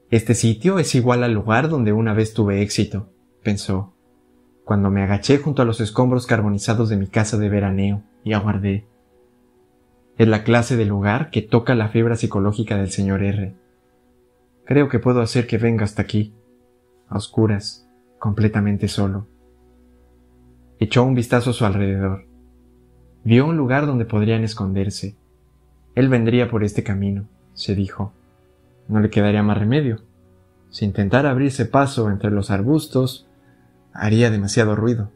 Este 0.09 0.35
sitio 0.35 0.79
es 0.79 0.93
igual 0.95 1.23
al 1.23 1.33
lugar 1.33 1.69
donde 1.69 1.93
una 1.93 2.13
vez 2.13 2.33
tuve 2.33 2.61
éxito, 2.61 3.09
pensó, 3.43 3.90
cuando 4.71 4.89
me 4.89 5.03
agaché 5.03 5.37
junto 5.37 5.61
a 5.61 5.65
los 5.65 5.81
escombros 5.81 6.25
carbonizados 6.25 6.87
de 6.87 6.95
mi 6.95 7.07
casa 7.07 7.37
de 7.37 7.49
veraneo 7.49 8.03
y 8.23 8.31
aguardé. 8.31 8.87
Es 10.17 10.29
la 10.29 10.45
clase 10.45 10.77
de 10.77 10.85
lugar 10.85 11.29
que 11.29 11.41
toca 11.41 11.75
la 11.75 11.89
fibra 11.89 12.15
psicológica 12.15 12.77
del 12.77 12.89
señor 12.89 13.21
R. 13.21 13.53
Creo 14.63 14.87
que 14.87 14.99
puedo 14.99 15.19
hacer 15.19 15.45
que 15.45 15.57
venga 15.57 15.83
hasta 15.83 16.03
aquí, 16.03 16.33
a 17.09 17.17
oscuras, 17.17 17.85
completamente 18.17 18.87
solo. 18.87 19.27
Echó 20.79 21.03
un 21.03 21.15
vistazo 21.15 21.49
a 21.49 21.53
su 21.53 21.65
alrededor. 21.65 22.23
Vio 23.25 23.47
un 23.47 23.57
lugar 23.57 23.85
donde 23.85 24.05
podrían 24.05 24.45
esconderse. 24.45 25.17
Él 25.95 26.07
vendría 26.07 26.49
por 26.49 26.63
este 26.63 26.81
camino, 26.81 27.27
se 27.55 27.75
dijo. 27.75 28.13
No 28.87 29.01
le 29.01 29.09
quedaría 29.09 29.43
más 29.43 29.57
remedio. 29.57 29.99
Si 30.69 30.85
intentara 30.85 31.29
abrirse 31.29 31.65
paso 31.65 32.09
entre 32.09 32.31
los 32.31 32.51
arbustos, 32.51 33.27
haría 33.93 34.29
demasiado 34.29 34.75
ruido. 34.75 35.11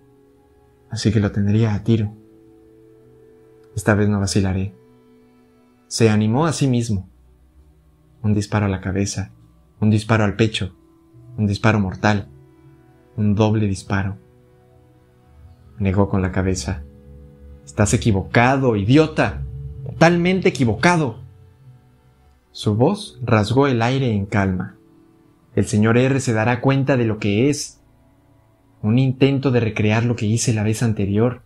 Así 0.89 1.11
que 1.11 1.19
lo 1.19 1.31
tendría 1.31 1.73
a 1.73 1.83
tiro. 1.83 2.13
Esta 3.75 3.95
vez 3.95 4.09
no 4.09 4.19
vacilaré. 4.19 4.73
Se 5.87 6.09
animó 6.09 6.45
a 6.45 6.53
sí 6.53 6.67
mismo. 6.67 7.09
Un 8.21 8.33
disparo 8.33 8.65
a 8.65 8.69
la 8.69 8.81
cabeza, 8.81 9.31
un 9.79 9.89
disparo 9.89 10.23
al 10.23 10.35
pecho, 10.35 10.75
un 11.37 11.45
disparo 11.45 11.79
mortal, 11.79 12.27
un 13.17 13.35
doble 13.35 13.67
disparo 13.67 14.17
negó 15.79 16.09
con 16.09 16.21
la 16.21 16.31
cabeza. 16.31 16.83
Estás 17.65 17.93
equivocado, 17.93 18.75
idiota. 18.75 19.41
Totalmente 19.85 20.49
equivocado. 20.49 21.19
Su 22.51 22.75
voz 22.75 23.19
rasgó 23.23 23.67
el 23.67 23.81
aire 23.81 24.13
en 24.13 24.25
calma. 24.25 24.75
El 25.55 25.65
señor 25.65 25.97
R 25.97 26.19
se 26.19 26.33
dará 26.33 26.61
cuenta 26.61 26.97
de 26.97 27.05
lo 27.05 27.17
que 27.17 27.49
es. 27.49 27.81
Un 28.85 28.99
intento 28.99 29.49
de 29.49 29.59
recrear 29.59 30.05
lo 30.05 30.15
que 30.15 30.27
hice 30.27 30.53
la 30.53 30.61
vez 30.61 30.83
anterior. 30.83 31.41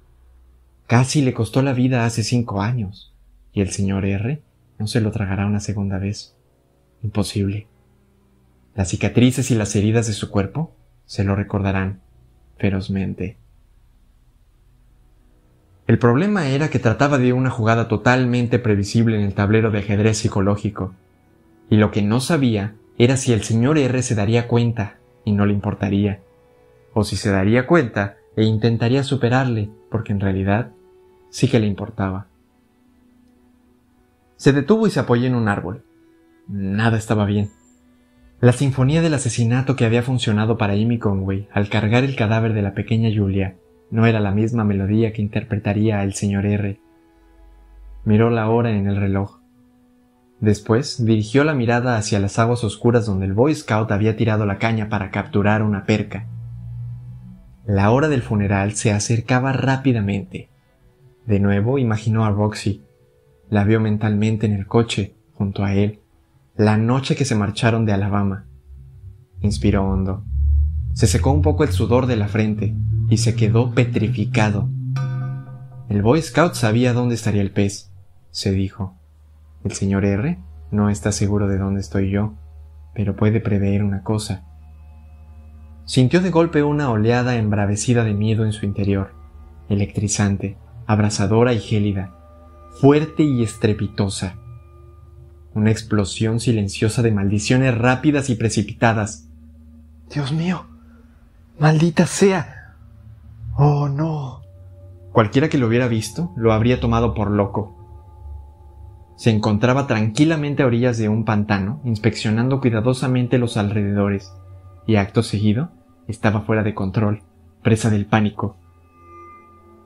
Casi 0.87 1.21
le 1.21 1.33
costó 1.33 1.61
la 1.61 1.71
vida 1.71 2.03
hace 2.03 2.21
cinco 2.21 2.61
años. 2.61 3.13
Y 3.53 3.61
el 3.61 3.69
señor 3.69 4.03
R 4.03 4.41
no 4.77 4.87
se 4.87 4.99
lo 4.99 5.09
tragará 5.11 5.45
una 5.45 5.61
segunda 5.61 5.99
vez. 5.99 6.35
Imposible. 7.01 7.67
Las 8.75 8.89
cicatrices 8.89 9.51
y 9.51 9.55
las 9.55 9.73
heridas 9.77 10.05
de 10.07 10.11
su 10.11 10.29
cuerpo 10.29 10.75
se 11.05 11.23
lo 11.23 11.33
recordarán 11.33 12.01
ferozmente. 12.57 13.37
El 15.87 15.97
problema 15.97 16.49
era 16.49 16.69
que 16.69 16.79
trataba 16.79 17.19
de 17.19 17.31
una 17.31 17.51
jugada 17.51 17.87
totalmente 17.87 18.59
previsible 18.59 19.15
en 19.15 19.23
el 19.23 19.33
tablero 19.33 19.71
de 19.71 19.79
ajedrez 19.79 20.17
psicológico, 20.17 20.93
y 21.69 21.77
lo 21.77 21.89
que 21.89 22.01
no 22.01 22.19
sabía 22.19 22.75
era 22.97 23.15
si 23.15 23.31
el 23.31 23.43
señor 23.43 23.77
R 23.77 24.03
se 24.03 24.13
daría 24.13 24.49
cuenta 24.49 24.97
y 25.23 25.31
no 25.31 25.45
le 25.45 25.53
importaría, 25.53 26.19
o 26.93 27.03
si 27.03 27.15
se 27.15 27.31
daría 27.31 27.67
cuenta 27.67 28.17
e 28.35 28.43
intentaría 28.43 29.03
superarle, 29.03 29.69
porque 29.89 30.13
en 30.13 30.19
realidad 30.19 30.71
sí 31.29 31.47
que 31.47 31.59
le 31.59 31.67
importaba. 31.67 32.27
Se 34.35 34.53
detuvo 34.53 34.87
y 34.87 34.89
se 34.89 34.99
apoyó 34.99 35.27
en 35.27 35.35
un 35.35 35.49
árbol. 35.49 35.83
Nada 36.47 36.97
estaba 36.97 37.25
bien. 37.25 37.51
La 38.41 38.53
sinfonía 38.53 39.01
del 39.01 39.13
asesinato 39.13 39.75
que 39.75 39.83
había 39.83 40.01
funcionado 40.01 40.57
para 40.57 40.73
Amy 40.73 40.97
Conway 40.97 41.49
al 41.51 41.67
cargar 41.67 42.05
el 42.05 42.15
cadáver 42.15 42.53
de 42.53 42.61
la 42.61 42.73
pequeña 42.73 43.09
Julia 43.13 43.57
no 43.91 44.05
era 44.05 44.21
la 44.21 44.31
misma 44.31 44.63
melodía 44.63 45.11
que 45.11 45.21
interpretaría 45.21 46.03
el 46.03 46.13
señor 46.13 46.45
R. 46.45 46.79
Miró 48.05 48.29
la 48.29 48.49
hora 48.49 48.71
en 48.71 48.87
el 48.87 48.95
reloj. 48.95 49.39
Después 50.39 51.03
dirigió 51.03 51.43
la 51.43 51.53
mirada 51.53 51.97
hacia 51.97 52.19
las 52.19 52.39
aguas 52.39 52.63
oscuras 52.63 53.05
donde 53.05 53.25
el 53.25 53.33
Boy 53.33 53.53
Scout 53.53 53.91
había 53.91 54.15
tirado 54.15 54.45
la 54.45 54.57
caña 54.57 54.87
para 54.87 55.11
capturar 55.11 55.61
una 55.61 55.83
perca. 55.83 56.27
La 57.69 57.91
hora 57.91 58.07
del 58.07 58.23
funeral 58.23 58.73
se 58.73 58.91
acercaba 58.91 59.53
rápidamente. 59.53 60.49
De 61.27 61.39
nuevo 61.39 61.77
imaginó 61.77 62.25
a 62.25 62.31
Roxy. 62.31 62.83
La 63.47 63.63
vio 63.63 63.79
mentalmente 63.79 64.47
en 64.47 64.53
el 64.53 64.65
coche, 64.65 65.13
junto 65.35 65.63
a 65.63 65.75
él, 65.75 65.99
la 66.55 66.77
noche 66.77 67.15
que 67.15 67.25
se 67.25 67.35
marcharon 67.35 67.85
de 67.85 67.93
Alabama. 67.93 68.47
Inspiró 69.41 69.87
hondo. 69.87 70.23
Se 70.93 71.05
secó 71.05 71.31
un 71.31 71.43
poco 71.43 71.63
el 71.63 71.69
sudor 71.69 72.07
de 72.07 72.15
la 72.15 72.27
frente 72.27 72.73
y 73.07 73.17
se 73.17 73.35
quedó 73.35 73.75
petrificado. 73.75 74.67
El 75.89 76.01
Boy 76.01 76.23
Scout 76.23 76.55
sabía 76.55 76.93
dónde 76.93 77.13
estaría 77.13 77.43
el 77.43 77.51
pez, 77.51 77.91
se 78.31 78.51
dijo. 78.51 78.97
El 79.63 79.73
señor 79.73 80.05
R 80.05 80.39
no 80.71 80.89
está 80.89 81.11
seguro 81.11 81.47
de 81.47 81.59
dónde 81.59 81.81
estoy 81.81 82.09
yo, 82.09 82.33
pero 82.95 83.15
puede 83.15 83.41
prever 83.41 83.83
una 83.83 84.01
cosa. 84.01 84.48
Sintió 85.89 86.21
de 86.21 86.29
golpe 86.29 86.61
una 86.61 86.91
oleada 86.91 87.37
embravecida 87.37 88.03
de 88.03 88.13
miedo 88.13 88.45
en 88.45 88.53
su 88.53 88.63
interior, 88.63 89.11
electrizante, 89.69 90.55
abrasadora 90.85 91.51
y 91.53 91.59
gélida, 91.59 92.13
fuerte 92.79 93.23
y 93.23 93.41
estrepitosa. 93.41 94.35
Una 95.55 95.71
explosión 95.71 96.39
silenciosa 96.39 97.01
de 97.01 97.11
maldiciones 97.11 97.75
rápidas 97.75 98.29
y 98.29 98.35
precipitadas. 98.35 99.29
Dios 100.13 100.31
mío, 100.31 100.67
maldita 101.57 102.05
sea, 102.05 102.75
Oh, 103.57 103.89
no. 103.89 104.41
Cualquiera 105.11 105.49
que 105.49 105.57
lo 105.57 105.65
hubiera 105.65 105.87
visto 105.87 106.31
lo 106.37 106.53
habría 106.53 106.79
tomado 106.79 107.15
por 107.15 107.31
loco. 107.31 107.75
se 109.17 109.31
encontraba 109.31 109.87
tranquilamente 109.87 110.61
a 110.61 110.67
orillas 110.67 110.99
de 110.99 111.09
un 111.09 111.25
pantano, 111.25 111.81
inspeccionando 111.83 112.61
cuidadosamente 112.61 113.39
los 113.39 113.57
alrededores, 113.57 114.31
y 114.85 114.95
acto 114.95 115.23
seguido 115.23 115.78
estaba 116.09 116.41
fuera 116.41 116.63
de 116.63 116.73
control, 116.73 117.21
presa 117.63 117.89
del 117.89 118.05
pánico. 118.05 118.57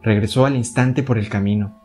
Regresó 0.01 0.45
al 0.45 0.55
instante 0.55 1.03
por 1.03 1.19
el 1.19 1.29
camino, 1.29 1.79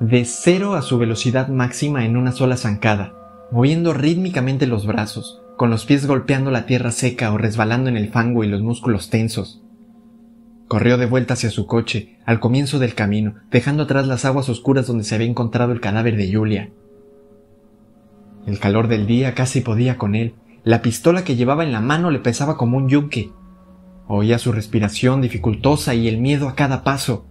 de 0.00 0.24
cero 0.24 0.74
a 0.74 0.82
su 0.82 0.98
velocidad 0.98 1.48
máxima 1.48 2.04
en 2.04 2.16
una 2.16 2.32
sola 2.32 2.56
zancada, 2.56 3.12
moviendo 3.52 3.92
rítmicamente 3.92 4.66
los 4.66 4.86
brazos, 4.86 5.42
con 5.56 5.70
los 5.70 5.84
pies 5.84 6.06
golpeando 6.06 6.50
la 6.50 6.66
tierra 6.66 6.90
seca 6.90 7.32
o 7.32 7.38
resbalando 7.38 7.88
en 7.90 7.96
el 7.96 8.08
fango 8.08 8.42
y 8.42 8.48
los 8.48 8.62
músculos 8.62 9.10
tensos. 9.10 9.62
Corrió 10.66 10.96
de 10.96 11.06
vuelta 11.06 11.34
hacia 11.34 11.50
su 11.50 11.66
coche, 11.66 12.16
al 12.24 12.40
comienzo 12.40 12.78
del 12.78 12.94
camino, 12.94 13.34
dejando 13.50 13.82
atrás 13.82 14.06
las 14.06 14.24
aguas 14.24 14.48
oscuras 14.48 14.86
donde 14.86 15.04
se 15.04 15.14
había 15.14 15.26
encontrado 15.26 15.72
el 15.72 15.80
cadáver 15.80 16.16
de 16.16 16.32
Julia. 16.32 16.70
El 18.46 18.58
calor 18.58 18.88
del 18.88 19.06
día 19.06 19.34
casi 19.34 19.60
podía 19.60 19.98
con 19.98 20.14
él. 20.14 20.34
La 20.64 20.82
pistola 20.82 21.24
que 21.24 21.36
llevaba 21.36 21.62
en 21.62 21.72
la 21.72 21.80
mano 21.80 22.10
le 22.10 22.18
pesaba 22.18 22.56
como 22.56 22.78
un 22.78 22.88
yunque. 22.88 23.30
Oía 24.08 24.38
su 24.38 24.52
respiración 24.52 25.20
dificultosa 25.20 25.94
y 25.94 26.08
el 26.08 26.18
miedo 26.18 26.48
a 26.48 26.54
cada 26.54 26.84
paso. 26.84 27.26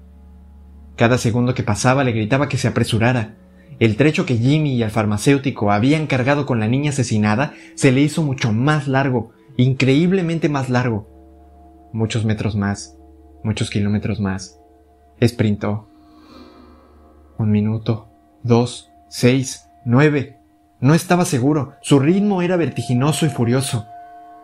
Cada 0.95 1.17
segundo 1.17 1.53
que 1.53 1.63
pasaba 1.63 2.03
le 2.03 2.11
gritaba 2.11 2.49
que 2.49 2.57
se 2.57 2.67
apresurara. 2.67 3.35
El 3.79 3.95
trecho 3.95 4.25
que 4.25 4.37
Jimmy 4.37 4.75
y 4.75 4.83
el 4.83 4.91
farmacéutico 4.91 5.71
habían 5.71 6.07
cargado 6.07 6.45
con 6.45 6.59
la 6.59 6.67
niña 6.67 6.91
asesinada 6.91 7.53
se 7.75 7.91
le 7.91 8.01
hizo 8.01 8.21
mucho 8.21 8.53
más 8.53 8.87
largo, 8.87 9.31
increíblemente 9.57 10.49
más 10.49 10.69
largo. 10.69 11.09
Muchos 11.91 12.23
metros 12.23 12.55
más, 12.55 12.97
muchos 13.43 13.69
kilómetros 13.69 14.19
más. 14.19 14.59
Esprintó. 15.19 15.89
Un 17.37 17.51
minuto, 17.51 18.07
dos, 18.43 18.91
seis, 19.09 19.67
nueve. 19.85 20.37
No 20.79 20.93
estaba 20.93 21.25
seguro, 21.25 21.73
su 21.81 21.99
ritmo 21.99 22.41
era 22.41 22.57
vertiginoso 22.57 23.25
y 23.25 23.29
furioso. 23.29 23.87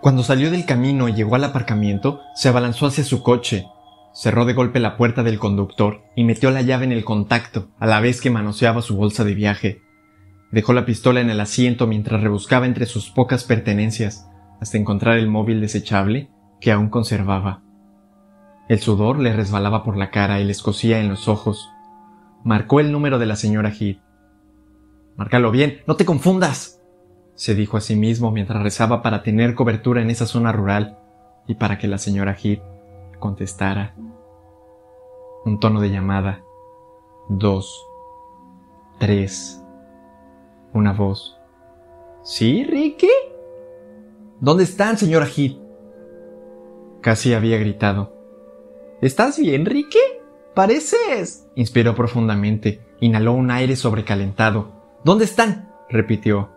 Cuando 0.02 0.24
salió 0.24 0.52
del 0.52 0.66
camino 0.66 1.10
y 1.10 1.14
llegó 1.14 1.36
al 1.36 1.44
aparcamiento, 1.44 2.22
se 2.36 2.50
abalanzó 2.50 2.86
hacia 2.86 3.04
su 3.04 3.24
coche, 3.24 3.68
cerró 4.14 4.46
de 4.46 4.54
golpe 4.54 4.80
la 4.80 4.96
puerta 4.96 5.24
del 5.24 5.40
conductor 5.40 6.04
y 6.16 6.24
metió 6.24 6.52
la 6.52 6.62
llave 6.62 6.86
en 6.86 6.92
el 6.92 7.04
contacto, 7.04 7.70
a 7.80 7.88
la 7.88 8.00
vez 8.00 8.22
que 8.22 8.30
manoseaba 8.30 8.82
su 8.82 8.96
bolsa 8.96 9.24
de 9.24 9.34
viaje. 9.34 9.82
Dejó 10.52 10.74
la 10.74 10.86
pistola 10.86 11.20
en 11.20 11.30
el 11.30 11.40
asiento 11.40 11.88
mientras 11.88 12.22
rebuscaba 12.22 12.68
entre 12.68 12.86
sus 12.86 13.10
pocas 13.10 13.44
pertenencias, 13.44 14.28
hasta 14.60 14.78
encontrar 14.78 15.18
el 15.18 15.28
móvil 15.28 15.62
desechable 15.62 16.30
que 16.62 16.72
aún 16.72 16.90
conservaba. 16.90 17.64
El 18.70 18.80
sudor 18.80 19.20
le 19.20 19.34
resbalaba 19.34 19.84
por 19.84 19.98
la 19.98 20.10
cara 20.10 20.40
y 20.40 20.46
le 20.46 20.52
escocía 20.52 21.00
en 21.00 21.10
los 21.10 21.28
ojos. 21.28 21.70
Marcó 22.44 22.80
el 22.80 22.92
número 22.92 23.20
de 23.20 23.26
la 23.26 23.36
señora 23.36 23.72
Heath. 23.72 24.00
Márcalo 25.16 25.52
bien, 25.52 25.82
no 25.88 25.96
te 25.96 26.06
confundas, 26.06 26.77
se 27.38 27.54
dijo 27.54 27.78
a 27.78 27.82
sí 27.82 27.96
mismo 27.96 28.32
mientras 28.32 28.64
rezaba 28.64 29.04
para 29.04 29.22
tener 29.22 29.54
cobertura 29.54 30.02
en 30.02 30.10
esa 30.10 30.26
zona 30.26 30.52
rural 30.52 30.98
y 31.46 31.54
para 31.54 31.78
que 31.78 31.88
la 31.88 32.00
señora 32.00 32.36
Heath 32.36 32.64
contestara. 33.20 33.96
Un 35.46 35.60
tono 35.60 35.80
de 35.80 35.92
llamada. 35.92 36.44
Dos. 37.30 37.86
Tres. 39.00 39.64
Una 40.74 40.94
voz. 40.94 41.38
¿Sí, 42.24 42.64
Ricky? 42.66 43.08
¿Dónde 44.40 44.64
están, 44.64 44.98
señora 44.98 45.28
Heath? 45.28 45.58
Casi 47.02 47.36
había 47.36 47.60
gritado. 47.60 48.18
¿Estás 49.00 49.38
bien, 49.38 49.66
Ricky? 49.66 50.00
Pareces. 50.56 51.48
Inspiró 51.56 51.94
profundamente, 51.94 52.82
inhaló 53.00 53.34
un 53.34 53.52
aire 53.52 53.76
sobrecalentado 53.76 54.76
¿Dónde 55.04 55.26
están? 55.26 55.70
repitió. 55.88 56.57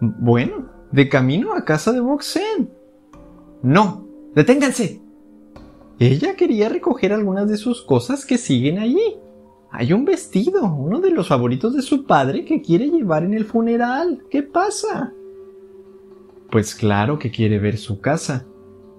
Bueno, 0.00 0.70
de 0.92 1.08
camino 1.08 1.54
a 1.54 1.64
casa 1.64 1.92
de 1.92 2.00
Boxen. 2.00 2.70
No, 3.62 4.06
deténganse. 4.34 5.02
Ella 5.98 6.34
quería 6.34 6.70
recoger 6.70 7.12
algunas 7.12 7.48
de 7.48 7.58
sus 7.58 7.82
cosas 7.82 8.24
que 8.24 8.38
siguen 8.38 8.78
allí. 8.78 9.18
Hay 9.70 9.92
un 9.92 10.04
vestido, 10.04 10.64
uno 10.64 11.00
de 11.00 11.10
los 11.10 11.28
favoritos 11.28 11.74
de 11.74 11.82
su 11.82 12.06
padre, 12.06 12.44
que 12.44 12.62
quiere 12.62 12.86
llevar 12.86 13.22
en 13.22 13.34
el 13.34 13.44
funeral. 13.44 14.24
¿Qué 14.30 14.42
pasa? 14.42 15.12
Pues 16.50 16.74
claro 16.74 17.18
que 17.18 17.30
quiere 17.30 17.58
ver 17.58 17.76
su 17.76 18.00
casa. 18.00 18.46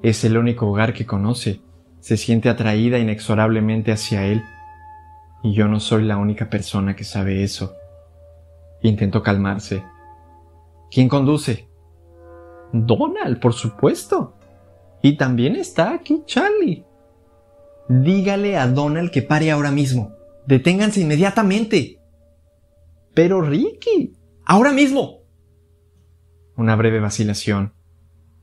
Es 0.03 0.23
el 0.23 0.37
único 0.37 0.67
hogar 0.67 0.93
que 0.93 1.05
conoce. 1.05 1.61
Se 1.99 2.17
siente 2.17 2.49
atraída 2.49 2.99
inexorablemente 2.99 3.91
hacia 3.91 4.25
él. 4.25 4.43
Y 5.43 5.53
yo 5.53 5.67
no 5.67 5.79
soy 5.79 6.03
la 6.03 6.17
única 6.17 6.49
persona 6.49 6.95
que 6.95 7.03
sabe 7.03 7.43
eso. 7.43 7.73
Intentó 8.81 9.23
calmarse. 9.23 9.83
¿Quién 10.91 11.07
conduce? 11.07 11.69
Donald, 12.73 13.39
por 13.39 13.53
supuesto. 13.53 14.35
Y 15.01 15.17
también 15.17 15.55
está 15.55 15.93
aquí 15.93 16.21
Charlie. 16.25 16.85
Dígale 17.87 18.57
a 18.57 18.67
Donald 18.67 19.09
que 19.09 19.21
pare 19.21 19.51
ahora 19.51 19.71
mismo. 19.71 20.13
Deténganse 20.45 21.01
inmediatamente. 21.01 21.99
Pero 23.13 23.41
Ricky, 23.41 24.13
ahora 24.45 24.71
mismo. 24.71 25.21
Una 26.55 26.75
breve 26.75 26.99
vacilación. 26.99 27.73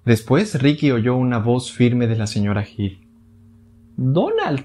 Después 0.04 0.60
Ricky 0.60 0.90
oyó 0.90 1.16
una 1.16 1.38
voz 1.38 1.70
firme 1.70 2.06
de 2.06 2.16
la 2.16 2.26
señora 2.26 2.66
Hill. 2.66 3.06
Donald, 3.96 4.64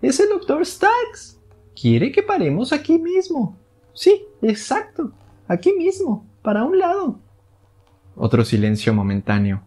es 0.00 0.18
el 0.18 0.28
doctor 0.28 0.64
Staggs. 0.66 1.40
Quiere 1.80 2.10
que 2.10 2.22
paremos 2.22 2.72
aquí 2.72 2.98
mismo. 2.98 3.56
Sí, 3.94 4.24
exacto. 4.42 5.12
Aquí 5.46 5.72
mismo, 5.72 6.26
para 6.42 6.64
un 6.64 6.78
lado. 6.78 7.20
Otro 8.16 8.44
silencio 8.44 8.92
momentáneo. 8.92 9.62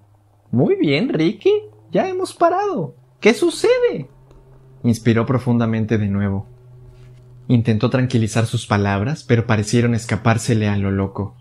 Muy 0.52 0.76
bien, 0.76 1.10
Ricky. 1.10 1.52
Ya 1.92 2.08
hemos 2.08 2.34
parado. 2.34 2.96
¿Qué 3.20 3.34
sucede? 3.34 4.10
Inspiró 4.84 5.26
profundamente 5.26 5.98
de 5.98 6.08
nuevo. 6.08 6.48
Intentó 7.48 7.90
tranquilizar 7.90 8.46
sus 8.46 8.68
palabras, 8.68 9.24
pero 9.24 9.48
parecieron 9.48 9.96
escapársele 9.96 10.68
a 10.68 10.78
lo 10.78 10.92
loco. 10.92 11.36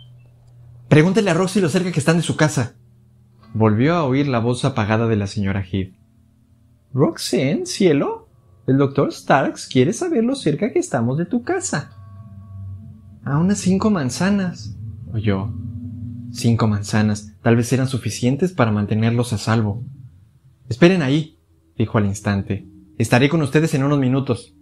Pregúntele 0.88 1.30
a 1.30 1.34
Roxy 1.34 1.60
lo 1.60 1.68
cerca 1.68 1.92
que 1.92 1.98
están 1.98 2.16
de 2.16 2.22
su 2.22 2.36
casa. 2.36 2.76
Volvió 3.52 3.94
a 3.94 4.04
oír 4.04 4.28
la 4.28 4.38
voz 4.38 4.64
apagada 4.64 5.06
de 5.06 5.16
la 5.16 5.26
señora 5.26 5.64
Heath. 5.64 5.94
Roxanne, 6.92 7.66
cielo, 7.66 8.28
el 8.66 8.78
doctor 8.78 9.12
Starks 9.12 9.66
quiere 9.66 9.92
saber 9.92 10.24
lo 10.24 10.34
cerca 10.36 10.72
que 10.72 10.78
estamos 10.78 11.18
de 11.18 11.26
tu 11.26 11.42
casa. 11.42 11.90
A 13.24 13.38
unas 13.38 13.58
cinco 13.58 13.90
manzanas, 13.90 14.76
oyó. 15.14 15.52
Cinco 16.32 16.66
manzanas, 16.66 17.36
tal 17.42 17.56
vez 17.56 17.72
eran 17.72 17.86
suficientes 17.86 18.52
para 18.52 18.72
mantenerlos 18.72 19.32
a 19.32 19.38
salvo. 19.38 19.84
Esperen 20.68 21.02
ahí, 21.02 21.38
dijo 21.78 21.98
al 21.98 22.06
instante. 22.06 22.66
Estaré 22.98 23.28
con 23.28 23.40
ustedes 23.42 23.74
en 23.74 23.84
unos 23.84 24.00
minutos. 24.00 24.56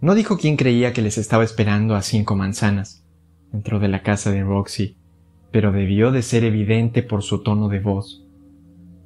No 0.00 0.14
dijo 0.14 0.38
quién 0.38 0.56
creía 0.56 0.92
que 0.92 1.02
les 1.02 1.18
estaba 1.18 1.42
esperando 1.42 1.96
a 1.96 2.02
cinco 2.02 2.36
manzanas, 2.36 3.04
dentro 3.50 3.80
de 3.80 3.88
la 3.88 4.02
casa 4.02 4.30
de 4.30 4.44
Roxy, 4.44 4.96
pero 5.50 5.72
debió 5.72 6.12
de 6.12 6.22
ser 6.22 6.44
evidente 6.44 7.02
por 7.02 7.22
su 7.22 7.42
tono 7.42 7.68
de 7.68 7.80
voz. 7.80 8.24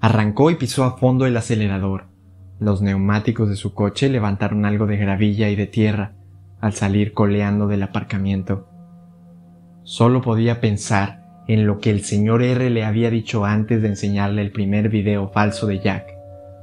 Arrancó 0.01 0.51
y 0.51 0.57
pisó 0.57 0.85
a 0.85 0.98
fondo 0.98 1.25
el 1.25 1.37
acelerador. 1.37 2.09
Los 2.61 2.83
neumáticos 2.83 3.48
de 3.48 3.57
su 3.57 3.72
coche 3.72 4.11
levantaron 4.11 4.66
algo 4.66 4.87
de 4.87 4.98
gravilla 4.98 5.48
y 5.48 5.57
de 5.57 5.66
tierra, 5.66 6.16
al 6.61 6.75
salir 6.75 7.14
coleando 7.14 7.66
del 7.66 7.83
aparcamiento. 7.83 8.68
Solo 9.84 10.22
podía 10.22 10.60
pensar 10.60 11.22
en 11.48 11.66
lo 11.66 11.78
que 11.78 11.90
el 11.90 12.04
señor 12.04 12.42
R 12.42 12.70
le 12.70 12.84
había 12.84 13.10
dicho 13.10 13.44
antes 13.44 13.82
de 13.82 13.88
enseñarle 13.88 14.42
el 14.42 14.52
primer 14.52 14.88
video 14.88 15.28
falso 15.28 15.66
de 15.66 15.80
Jack, 15.80 16.06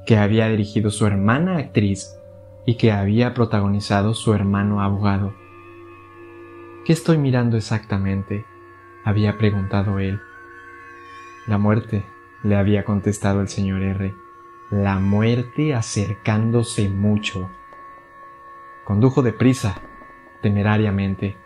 que 0.06 0.18
había 0.18 0.48
dirigido 0.48 0.90
su 0.90 1.06
hermana 1.06 1.58
actriz 1.58 2.18
y 2.66 2.76
que 2.76 2.92
había 2.92 3.34
protagonizado 3.34 4.14
su 4.14 4.34
hermano 4.34 4.82
abogado. 4.82 5.34
¿Qué 6.86 6.94
estoy 6.94 7.18
mirando 7.18 7.58
exactamente? 7.58 8.46
había 9.04 9.38
preguntado 9.38 10.00
él. 10.00 10.22
La 11.48 11.58
muerte, 11.58 12.04
le 12.44 12.56
había 12.56 12.86
contestado 12.86 13.42
el 13.42 13.48
señor 13.48 13.82
R. 13.82 14.14
La 14.70 15.00
muerte 15.00 15.74
acercándose 15.74 16.90
mucho. 16.90 17.50
Condujo 18.86 19.22
deprisa, 19.22 19.82
temerariamente. 20.42 21.38